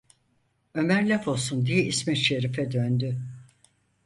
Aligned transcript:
Ömer 0.73 1.03
laf 1.09 1.27
olsun 1.27 1.65
diye 1.65 1.83
İsmet 1.83 2.17
Şerife 2.17 2.71
döndü: 2.71 3.21